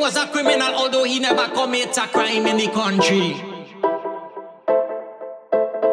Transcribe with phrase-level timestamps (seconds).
[0.00, 3.34] was a criminal, although he never commit a crime in the country.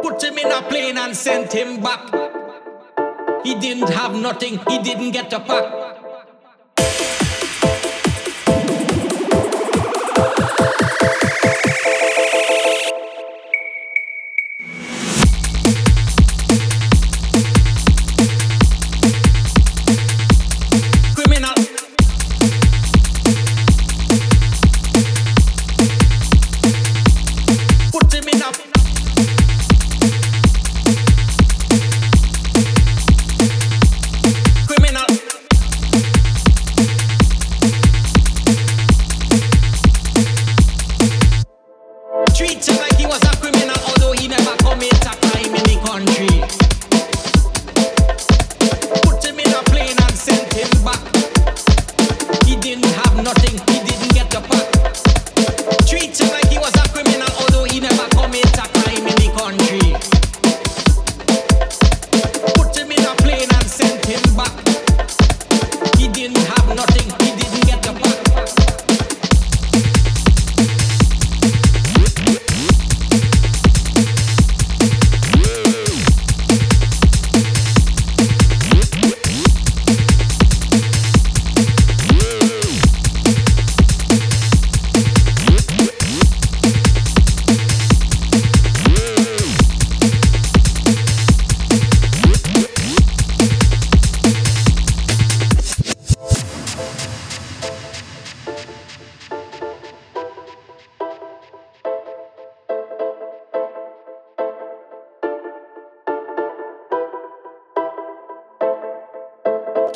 [0.02, 2.10] Put him in a plane and sent him back.
[3.44, 5.97] He didn't have nothing, he didn't get a pack.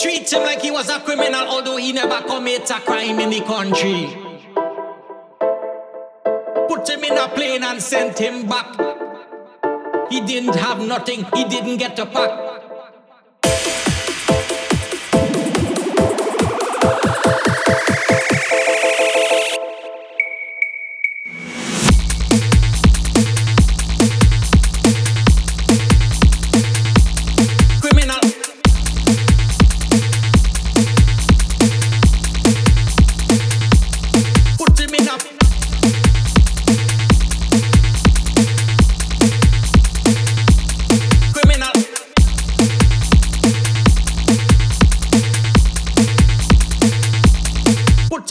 [0.02, 3.42] Treat him like he was a criminal, although he never commit a crime in the
[3.42, 4.08] country.
[6.68, 8.66] Put him in a plane and sent him back.
[10.10, 12.51] He didn't have nothing, he didn't get a pack.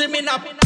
[0.01, 0.60] Jimmy Nap.